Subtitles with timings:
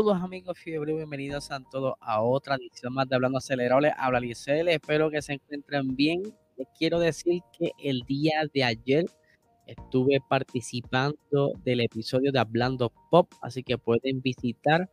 [0.00, 3.92] Saludos amigos fiebre, bienvenidos a todos a otra edición más de Hablando Acelerable.
[3.98, 6.22] Habla Licel, espero que se encuentren bien.
[6.56, 9.04] Les quiero decir que el día de ayer
[9.66, 14.88] estuve participando del episodio de Hablando Pop, así que pueden visitar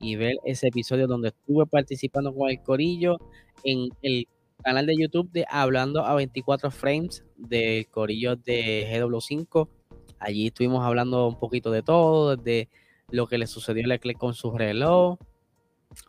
[0.00, 3.16] y ver ese episodio donde estuve participando con el Corillo
[3.62, 4.26] en el
[4.64, 9.68] canal de YouTube de Hablando a 24 Frames del Corillo de GW5.
[10.18, 12.68] Allí estuvimos hablando un poquito de todo, desde
[13.10, 15.18] lo que le sucedió a Leclerc con su reloj.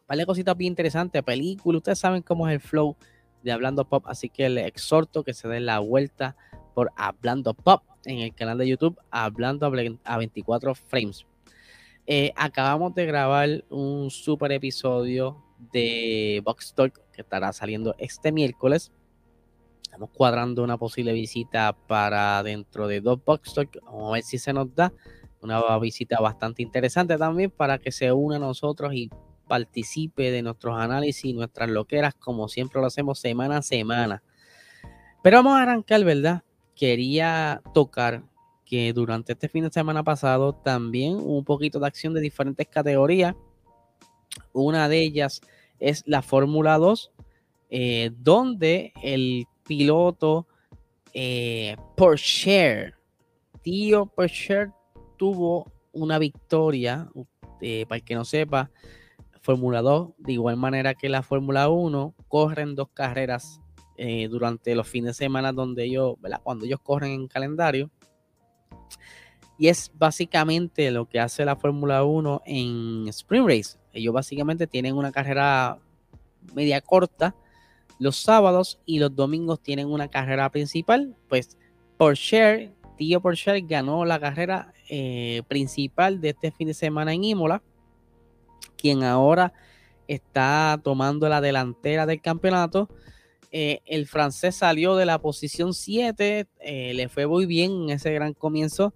[0.07, 1.77] Vale cositas bien interesantes, película.
[1.77, 2.97] Ustedes saben cómo es el flow
[3.43, 6.35] de Hablando Pop, así que les exhorto que se den la vuelta
[6.75, 9.71] por Hablando Pop en el canal de YouTube Hablando
[10.03, 11.25] a 24 Frames.
[12.05, 18.91] Eh, acabamos de grabar un super episodio de Box Talk que estará saliendo este miércoles.
[19.83, 23.77] Estamos cuadrando una posible visita para dentro de dos Box Talk.
[23.83, 24.91] Vamos a ver si se nos da
[25.41, 29.09] una visita bastante interesante también para que se una a nosotros y
[29.47, 34.23] participe de nuestros análisis nuestras loqueras como siempre lo hacemos semana a semana.
[35.21, 36.43] Pero vamos a arrancar, ¿verdad?
[36.75, 38.23] Quería tocar
[38.65, 42.67] que durante este fin de semana pasado también hubo un poquito de acción de diferentes
[42.67, 43.35] categorías.
[44.53, 45.41] Una de ellas
[45.79, 47.11] es la Fórmula 2,
[47.71, 50.47] eh, donde el piloto
[51.13, 52.93] eh, Porsche,
[53.61, 54.67] tío Porsche,
[55.19, 57.09] tuvo una victoria,
[57.61, 58.71] eh, para el que no sepa,
[59.41, 63.61] Fórmula 2, de igual manera que la Fórmula 1, corren dos carreras
[63.97, 66.41] eh, durante los fines de semana donde ellos, ¿verdad?
[66.41, 67.91] Cuando ellos corren en calendario.
[69.57, 73.77] Y es básicamente lo que hace la Fórmula 1 en Spring Race.
[73.91, 75.79] Ellos básicamente tienen una carrera
[76.53, 77.35] media corta
[77.99, 81.15] los sábados y los domingos tienen una carrera principal.
[81.27, 81.57] Pues
[81.97, 87.63] Porsche, tío Porsche ganó la carrera eh, principal de este fin de semana en Imola,
[88.75, 89.53] quien ahora
[90.09, 92.89] está tomando la delantera del campeonato.
[93.51, 98.11] Eh, el francés salió de la posición 7, eh, le fue muy bien en ese
[98.11, 98.93] gran comienzo.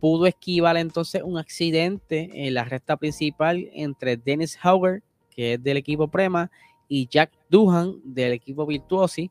[0.00, 5.78] Pudo esquivar entonces un accidente en la recta principal entre Dennis Hauger, que es del
[5.78, 6.50] equipo Prema,
[6.88, 9.30] y Jack Duhan del equipo Virtuosi,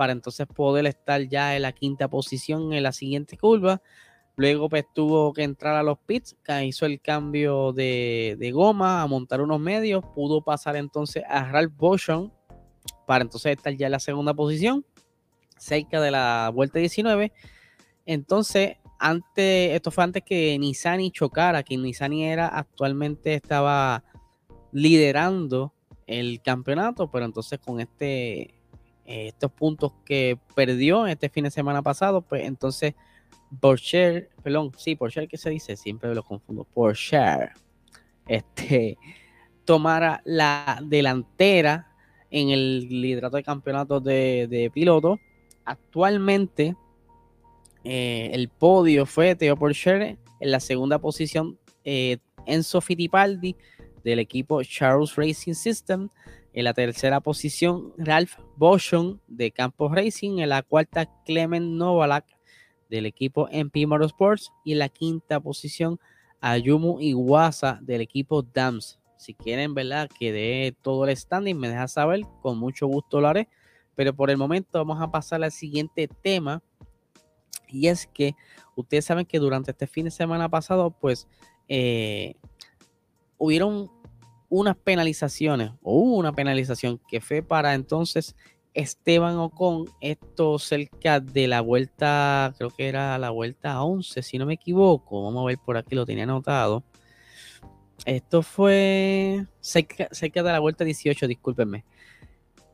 [0.00, 3.82] para entonces poder estar ya en la quinta posición en la siguiente curva.
[4.34, 9.42] Luego pues tuvo que entrar a los pits, hizo el cambio de, goma, a montar
[9.42, 12.32] unos medios, pudo pasar entonces a Ralph Boschon
[13.06, 14.86] para entonces estar ya en la segunda posición,
[15.58, 17.30] cerca de la vuelta 19.
[18.06, 24.02] Entonces, antes, esto fue antes que Nisani chocara, que Nisani era actualmente estaba
[24.72, 25.74] liderando
[26.06, 28.59] el campeonato, pero entonces con este
[29.10, 32.94] estos puntos que perdió este fin de semana pasado, pues entonces
[33.60, 35.76] Porsche, perdón, sí, Porsche, ¿qué se dice?
[35.76, 36.64] Siempre lo confundo.
[36.64, 37.50] Porsche,
[38.28, 38.96] este,
[39.64, 41.88] tomara la delantera
[42.30, 45.18] en el liderato de campeonatos de, de pilotos.
[45.64, 46.76] Actualmente,
[47.84, 53.56] eh, el podio fue Teo Porsche en la segunda posición, eh, Enzo Fittipaldi
[54.04, 56.08] del equipo Charles Racing System.
[56.52, 60.38] En la tercera posición, Ralph Boschon de Campos Racing.
[60.38, 62.26] En la cuarta, Clement Novalak
[62.88, 66.00] del equipo MP Motorsports y en la quinta posición
[66.40, 68.98] Ayumu Iwasa del equipo DAMS.
[69.16, 70.10] Si quieren, ¿verdad?
[70.18, 73.48] Que dé todo el standing, me deja saber, con mucho gusto lo haré.
[73.94, 76.62] Pero por el momento vamos a pasar al siguiente tema.
[77.68, 78.34] Y es que
[78.74, 81.28] ustedes saben que durante este fin de semana pasado, pues,
[81.68, 82.34] eh,
[83.38, 83.90] hubieron
[84.50, 88.36] unas penalizaciones, o una penalización que fue para entonces
[88.74, 94.46] Esteban Ocon, esto cerca de la vuelta, creo que era la vuelta 11, si no
[94.46, 95.24] me equivoco.
[95.24, 96.84] Vamos a ver por aquí, lo tenía anotado.
[98.04, 101.84] Esto fue cerca, de la vuelta 18, discúlpenme.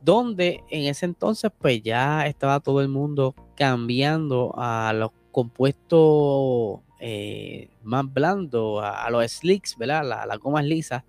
[0.01, 7.69] Donde en ese entonces, pues ya estaba todo el mundo cambiando a los compuestos eh,
[7.83, 10.05] más blandos, a, los slicks, ¿verdad?
[10.05, 11.03] Las la gomas lisas,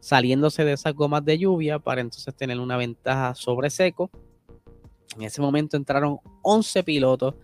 [0.00, 4.10] saliéndose de esas gomas de lluvia para entonces tener una ventaja sobre seco
[5.18, 7.34] en ese momento entraron 11 pilotos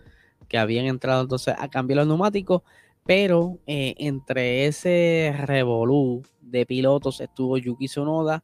[0.47, 2.61] que habían entrado entonces a cambiar los neumáticos,
[3.05, 8.43] pero eh, entre ese revolú de pilotos estuvo Yuki Tsunoda,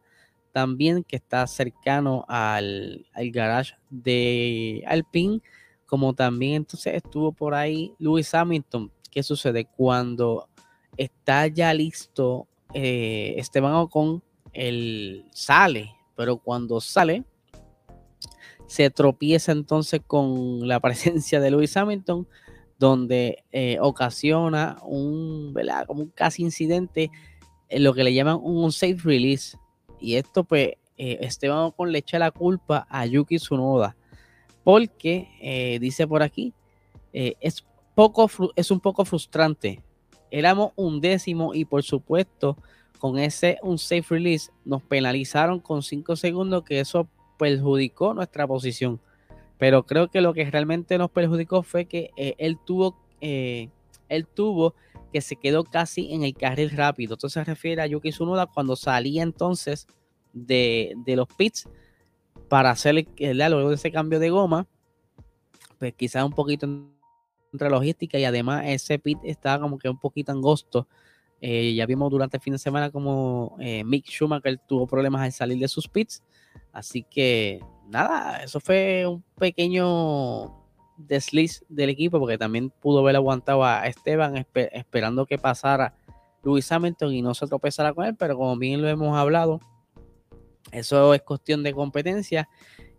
[0.51, 5.41] también que está cercano al, garage de Alpine,
[5.85, 8.91] como también entonces estuvo por ahí Lewis Hamilton.
[9.09, 9.65] ¿Qué sucede?
[9.65, 10.49] Cuando
[10.97, 14.23] está ya listo eh, Esteban Ocon,
[14.53, 17.23] él sale, pero cuando sale,
[18.68, 22.27] se tropieza entonces con la presencia de Lewis Hamilton,
[22.79, 25.53] donde eh, ocasiona un,
[26.15, 27.12] casi incidente.
[27.69, 29.57] lo que le llaman un safe release.
[30.00, 33.95] Y esto, pues, eh, Esteban con le echa la culpa a Yuki Tsunoda.
[34.63, 36.53] Porque, dice por aquí,
[37.12, 37.65] es,
[37.95, 39.81] poco, es un poco frustrante.
[40.31, 42.57] Éramos un décimo y por supuesto
[43.00, 47.07] con ese un safe release nos penalizaron con 5 segundos que eso
[47.38, 49.00] perjudicó nuestra posición.
[49.57, 53.69] Pero creo que lo que realmente nos perjudicó fue que eh, él tuvo eh,
[54.10, 54.75] él tuvo
[55.12, 57.16] que se quedó casi en el carril rápido.
[57.16, 59.88] Entonces se refiere a Yuki Tsunoda cuando salía entonces
[60.33, 61.68] de, los pits
[62.50, 64.68] para hacer el, luego de ese cambio de goma,
[65.80, 66.68] pues quizás un poquito
[67.51, 70.88] entre logística y además ese pit estaba como que un poquito angosto
[71.44, 75.31] eh, ya vimos durante el fin de semana como eh, Mick Schumacher tuvo problemas al
[75.31, 76.24] salir de sus pits.
[76.71, 77.59] Así que
[77.89, 80.56] nada, eso fue un pequeño
[80.98, 85.95] desliz del equipo porque también pudo haber aguantado a Esteban esperando que pasara
[86.44, 89.59] Luis Hamilton y no se tropezara con él, pero como bien lo hemos hablado,
[90.71, 92.47] eso es cuestión de competencia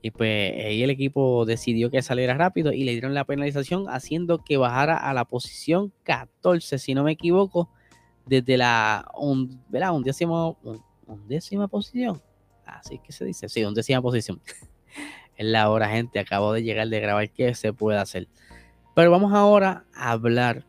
[0.03, 4.43] y pues ahí el equipo decidió que saliera rápido y le dieron la penalización haciendo
[4.45, 7.71] que bajara a la posición 14, si no me equivoco,
[8.27, 10.57] desde la undécima,
[11.07, 12.21] undécima posición.
[12.67, 14.41] Así que se dice, sí, undécima posición.
[15.37, 16.19] en la hora, gente.
[16.19, 18.29] Acabo de llegar de grabar qué se puede hacer.
[18.95, 20.67] Pero vamos ahora a hablar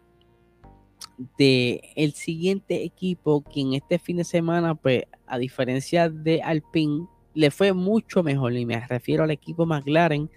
[1.37, 7.07] de el siguiente equipo que en este fin de semana, pues, a diferencia de Alpine,
[7.33, 8.53] le fue mucho mejor.
[8.53, 10.29] Y me refiero al equipo McLaren,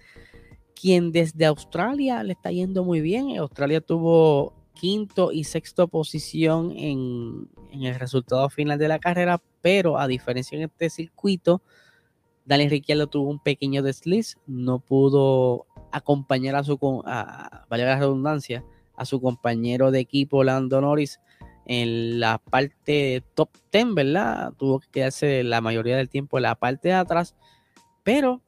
[0.79, 3.37] quien desde Australia le está yendo muy bien.
[3.37, 10.07] Australia tuvo quinto y sexto posición en, el resultado final de la carrera, pero a
[10.07, 11.61] diferencia en este circuito,
[12.45, 18.63] Daniel Ricciardo tuvo un pequeño desliz, no pudo acompañar a su, a, la redundancia,
[18.95, 21.19] a su compañero de equipo Lando Norris
[21.67, 24.53] en la parte top 10, ¿verdad?
[24.57, 27.35] Tuvo que quedarse la mayoría del tiempo en la parte de atrás,
[28.03, 28.41] pero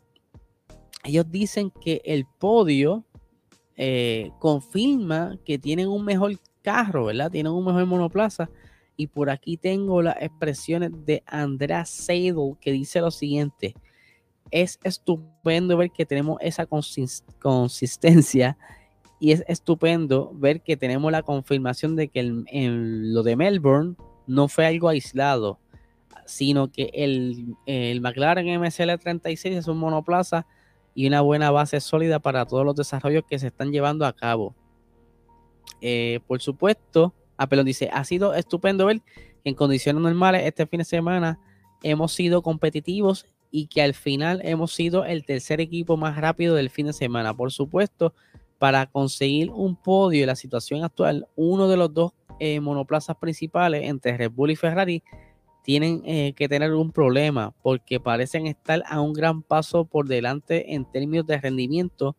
[1.03, 3.05] ellos dicen que el podio
[3.75, 7.31] eh, confirma que tienen un mejor carro, ¿verdad?
[7.31, 8.49] Tienen un mejor monoplaza.
[8.95, 13.75] Y por aquí tengo las expresiones de Andrea Seidel que dice lo siguiente.
[14.51, 16.65] Es estupendo ver que tenemos esa
[17.39, 18.57] consistencia
[19.19, 23.95] y es estupendo ver que tenemos la confirmación de que en lo de Melbourne
[24.27, 25.59] no fue algo aislado,
[26.25, 30.45] sino que el, el McLaren MSL36 es un monoplaza
[30.93, 34.55] y una buena base sólida para todos los desarrollos que se están llevando a cabo.
[35.81, 39.01] Eh, por supuesto, Apelón dice, ha sido estupendo ver
[39.43, 41.39] que en condiciones normales este fin de semana
[41.83, 46.69] hemos sido competitivos y que al final hemos sido el tercer equipo más rápido del
[46.69, 47.33] fin de semana.
[47.33, 48.13] Por supuesto,
[48.59, 53.83] para conseguir un podio en la situación actual, uno de los dos eh, monoplazas principales
[53.85, 55.01] entre Red Bull y Ferrari
[55.63, 60.73] tienen eh, que tener un problema porque parecen estar a un gran paso por delante
[60.73, 62.15] en términos de rendimiento,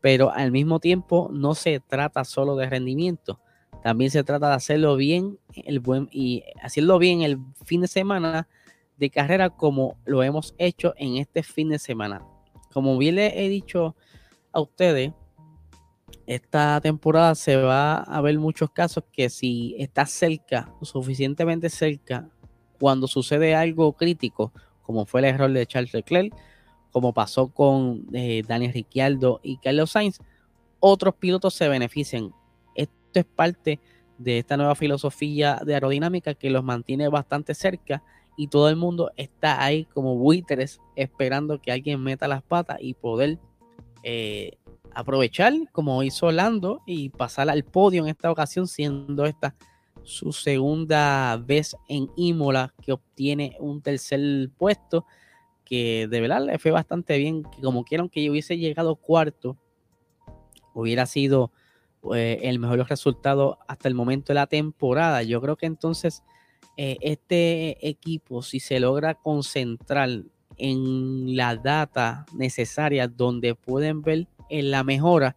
[0.00, 3.40] pero al mismo tiempo no se trata solo de rendimiento,
[3.82, 8.48] también se trata de hacerlo bien el buen y hacerlo bien el fin de semana
[8.96, 12.22] de carrera como lo hemos hecho en este fin de semana.
[12.72, 13.96] Como bien le he dicho
[14.52, 15.12] a ustedes,
[16.26, 22.28] esta temporada se va a ver muchos casos que si está cerca, suficientemente cerca
[22.78, 24.52] cuando sucede algo crítico,
[24.82, 26.34] como fue el error de Charles Leclerc,
[26.90, 30.18] como pasó con eh, Daniel Ricciardo y Carlos Sainz,
[30.80, 32.32] otros pilotos se benefician.
[32.74, 33.80] Esto es parte
[34.18, 38.02] de esta nueva filosofía de aerodinámica que los mantiene bastante cerca
[38.36, 42.94] y todo el mundo está ahí como buitres esperando que alguien meta las patas y
[42.94, 43.38] poder
[44.02, 44.52] eh,
[44.94, 49.54] aprovechar como hizo Lando y pasar al podio en esta ocasión siendo esta
[50.02, 55.06] su segunda vez en Imola que obtiene un tercer puesto
[55.64, 59.56] que de verdad le fue bastante bien que como quieran que yo hubiese llegado cuarto
[60.74, 61.52] hubiera sido
[62.14, 65.22] eh, el mejor resultado hasta el momento de la temporada.
[65.22, 66.22] Yo creo que entonces
[66.76, 70.08] eh, este equipo si se logra concentrar
[70.56, 75.36] en la data necesaria donde pueden ver en la mejora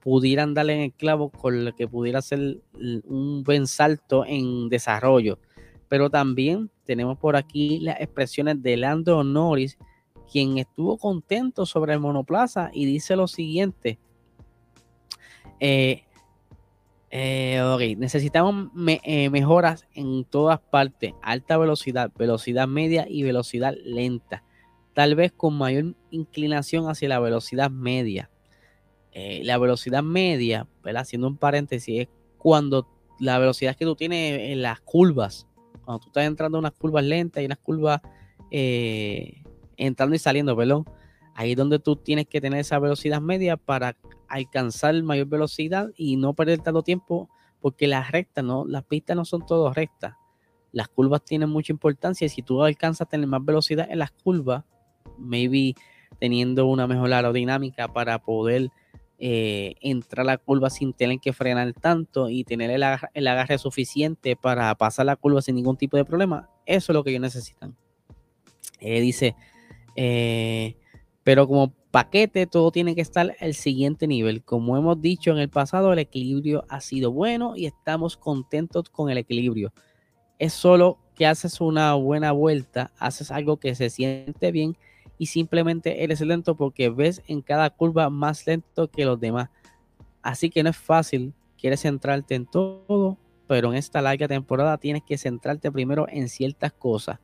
[0.00, 5.38] pudieran darle en el clavo con lo que pudiera ser un buen salto en desarrollo.
[5.88, 9.78] Pero también tenemos por aquí las expresiones de Lando Norris,
[10.30, 13.98] quien estuvo contento sobre el monoplaza y dice lo siguiente.
[15.60, 16.02] Eh,
[17.10, 18.70] eh, necesitamos
[19.04, 24.42] eh, mejoras en todas partes, alta velocidad, velocidad media y velocidad lenta,
[24.94, 28.31] tal vez con mayor inclinación hacia la velocidad media.
[29.12, 30.66] Eh, la velocidad media,
[30.96, 32.88] haciendo un paréntesis, es cuando
[33.20, 35.46] la velocidad que tú tienes en las curvas,
[35.84, 38.00] cuando tú estás entrando en unas curvas lentas y unas curvas
[38.50, 39.42] eh,
[39.76, 40.86] entrando y saliendo, perdón,
[41.34, 43.96] ahí es donde tú tienes que tener esa velocidad media para
[44.28, 47.28] alcanzar mayor velocidad y no perder tanto tiempo,
[47.60, 50.14] porque las rectas, no, las pistas no son todas rectas.
[50.72, 54.10] Las curvas tienen mucha importancia y si tú alcanzas a tener más velocidad en las
[54.10, 54.64] curvas,
[55.18, 55.74] maybe
[56.18, 58.70] teniendo una mejor aerodinámica para poder
[59.24, 64.34] eh, entrar a la curva sin tener que frenar tanto y tener el agarre, suficiente
[64.34, 67.76] para pasar la curva sin ningún tipo de problema, eso es lo que ellos necesitan.
[68.80, 69.36] Dice,
[69.94, 70.74] eh,
[71.22, 74.42] pero como paquete todo tiene que estar al siguiente nivel.
[74.42, 79.08] Como hemos dicho en el pasado, el equilibrio ha sido bueno y estamos contentos con
[79.08, 79.72] el equilibrio.
[80.40, 84.76] Es solo que haces una buena vuelta, haces algo que se siente bien
[85.22, 89.50] y simplemente eres lento porque ves en cada curva más lento que los demás.
[90.20, 95.04] Así que no es fácil, quieres centrarte en todo, pero en esta larga temporada tienes
[95.04, 97.20] que centrarte primero en ciertas cosas.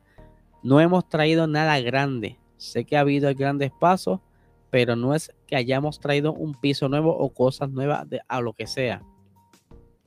[0.63, 2.39] No hemos traído nada grande.
[2.55, 4.21] Sé que ha habido grandes pasos,
[4.69, 8.53] pero no es que hayamos traído un piso nuevo o cosas nuevas de, a lo
[8.53, 9.03] que sea.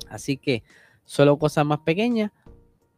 [0.09, 0.63] Así que
[1.05, 2.31] solo cosas más pequeñas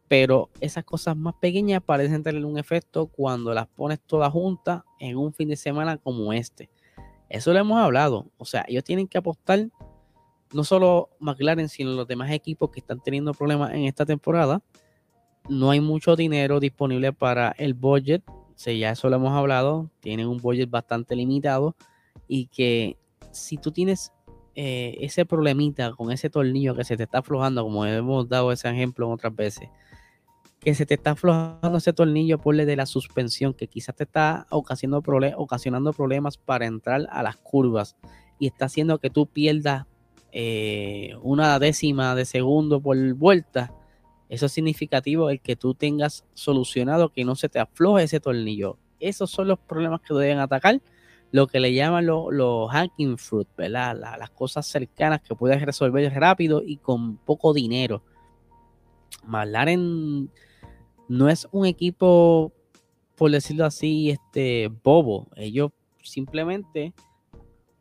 [0.07, 5.17] pero esas cosas más pequeñas parecen tener un efecto cuando las pones todas juntas en
[5.17, 6.69] un fin de semana como este.
[7.29, 8.27] Eso lo hemos hablado.
[8.37, 9.67] O sea, ellos tienen que apostar
[10.53, 14.61] no solo McLaren, sino los demás equipos que están teniendo problemas en esta temporada.
[15.49, 18.23] No hay mucho dinero disponible para el budget.
[18.27, 19.89] O ya eso lo hemos hablado.
[19.99, 21.75] Tienen un budget bastante limitado.
[22.27, 22.97] Y que
[23.31, 24.13] si tú tienes
[24.55, 28.69] eh, ese problemita con ese tornillo que se te está aflojando, como hemos dado ese
[28.69, 29.69] ejemplo en otras veces,
[30.59, 34.47] que se te está aflojando ese tornillo por de la suspensión, que quizás te está
[34.49, 35.03] ocasionando,
[35.37, 37.97] ocasionando problemas para entrar a las curvas
[38.39, 39.85] y está haciendo que tú pierdas
[40.31, 43.73] eh, una décima de segundo por vuelta.
[44.27, 48.77] Eso es significativo el que tú tengas solucionado que no se te afloje ese tornillo.
[48.99, 50.81] Esos son los problemas que deben atacar.
[51.35, 53.99] Lo que le llaman los hacking fruit, ¿verdad?
[54.17, 58.03] las cosas cercanas que puedes resolver rápido y con poco dinero.
[59.25, 60.31] McLaren
[61.09, 62.53] no es un equipo,
[63.17, 65.27] por decirlo así, este bobo.
[65.35, 66.93] Ellos simplemente,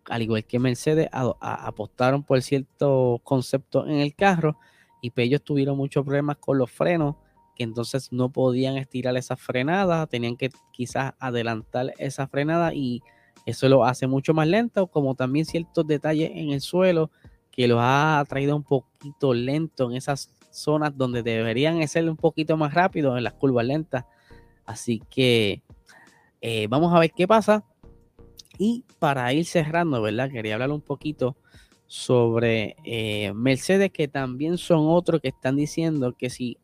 [0.06, 4.58] al igual que Mercedes, apostaron por cierto concepto en el carro
[5.00, 7.14] y pues ellos tuvieron muchos problemas con los frenos
[7.54, 13.00] que entonces no podían estirar esa frenada, tenían que quizás adelantar esa frenada y
[13.46, 17.10] eso lo hace mucho más lento, como también ciertos detalles en el suelo
[17.50, 22.56] que los ha traído un poquito lento en esas zonas donde deberían ser un poquito
[22.56, 24.04] más rápido en las curvas lentas.
[24.64, 25.62] Así que
[26.40, 27.64] eh, vamos a ver qué pasa.
[28.58, 30.30] Y para ir cerrando, ¿verdad?
[30.30, 31.36] Quería hablar un poquito
[31.86, 36.56] sobre eh, Mercedes, que también son otros que están diciendo que si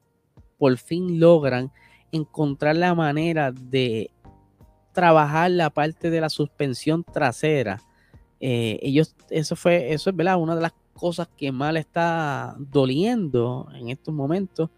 [0.58, 1.72] por fin logran
[2.12, 4.10] encontrar la manera de
[4.92, 7.80] trabajar la parte de la suspensión trasera,
[8.40, 13.68] eh, ellos, eso fue, eso es verdad, una de las cosas que mal está doliendo
[13.74, 14.70] en estos momentos.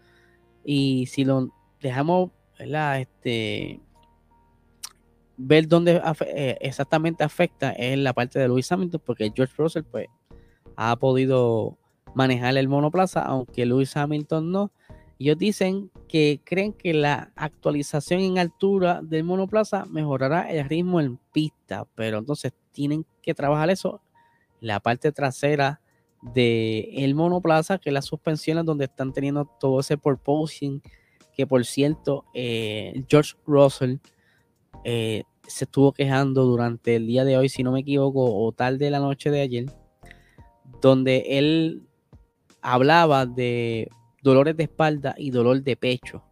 [0.63, 1.49] Y si lo
[1.81, 3.81] dejamos, Este,
[5.35, 10.07] ver dónde eh, exactamente afecta es la parte de Luis Hamilton, porque George Russell pues,
[10.75, 11.77] ha podido
[12.13, 14.71] manejar el monoplaza, aunque Luis Hamilton no.
[15.23, 21.17] Ellos dicen que creen que la actualización en altura del monoplaza mejorará el ritmo en
[21.31, 24.01] pista, pero entonces tienen que trabajar eso,
[24.59, 25.79] la parte trasera
[26.21, 30.81] de el monoplaza, que las suspensiones donde están teniendo todo ese porposing,
[31.31, 33.99] que por cierto, eh, George Russell
[34.83, 38.77] eh, se estuvo quejando durante el día de hoy, si no me equivoco, o tal
[38.77, 39.67] de la noche de ayer,
[40.81, 41.83] donde él
[42.61, 43.89] hablaba de
[44.23, 46.23] dolores de espalda y dolor de pecho.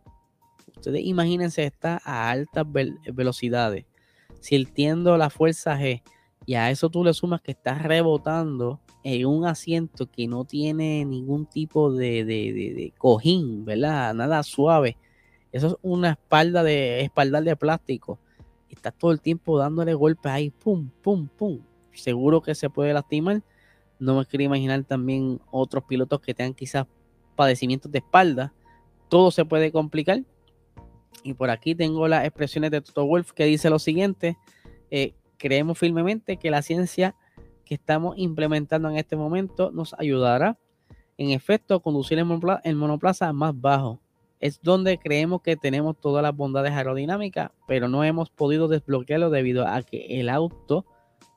[0.78, 2.66] Ustedes imagínense, está a altas
[3.14, 3.86] velocidades,
[4.40, 6.02] sintiendo la fuerza G,
[6.46, 11.06] y a eso tú le sumas que está rebotando en un asiento que no tiene
[11.06, 14.14] ningún tipo de, cojín, ¿verdad?
[14.16, 14.98] Nada suave.
[15.52, 18.20] Eso es una espalda de espaldar de plástico.
[18.70, 21.60] Está todo el tiempo dándole golpes ahí, pum, pum, pum.
[21.94, 23.44] Seguro que se puede lastimar.
[24.00, 26.88] No me quiero imaginar también otros pilotos que tengan quizás
[27.42, 28.54] padecimientos de espalda.
[29.10, 30.22] Todo se puede complicar.
[31.24, 34.38] Y por aquí tengo las expresiones de Toto Wolf que dice lo siguiente.
[34.92, 37.16] Eh, creemos firmemente que la ciencia
[37.66, 40.60] que estamos implementando en este momento nos ayudará,
[41.18, 44.00] en efecto, a conducir el monoplaza, más bajo.
[44.40, 49.68] Es donde creemos que tenemos todas las bondades aerodinámicas, pero no hemos podido desbloquearlo debido
[49.68, 50.86] a que el auto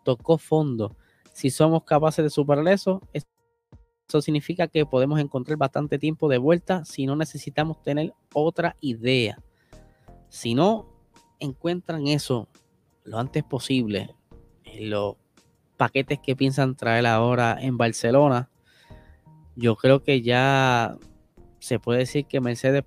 [0.04, 0.94] tocó fondo.
[1.32, 3.00] Si somos capaces de superar eso,
[4.08, 9.38] Eso significa que podemos encontrar bastante tiempo de vuelta si no necesitamos tener otra idea.
[10.28, 10.86] Si no
[11.40, 12.48] encuentran eso
[13.04, 14.14] lo antes posible
[14.64, 15.16] en los
[15.76, 18.50] paquetes que piensan traer ahora en Barcelona,
[19.56, 20.96] yo creo que ya
[21.58, 22.84] se puede decir que Mercedes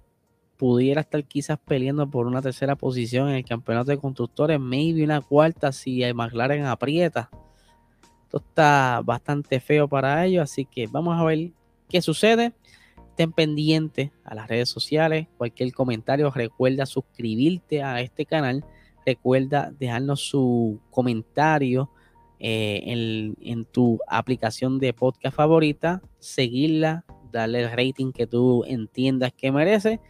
[0.57, 5.21] pudiera estar quizás peleando por una tercera posición en el campeonato de constructores, maybe una
[5.21, 7.29] cuarta si McLaren aprieta.
[8.27, 11.51] Esto está bastante feo para ellos, así que vamos a ver
[11.87, 12.51] qué sucede.
[13.11, 15.27] Estén pendientes a las redes sociales.
[15.37, 18.65] Cualquier comentario, recuerda suscribirte a este canal.
[19.05, 21.89] Recuerda dejarnos su comentario
[22.37, 26.01] eh, en, en tu aplicación de podcast favorita.
[26.19, 30.01] Seguirla, darle el rating que tú entiendas que merece.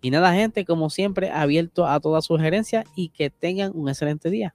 [0.00, 4.54] Y nada, gente, como siempre, abierto a todas sugerencias y que tengan un excelente día.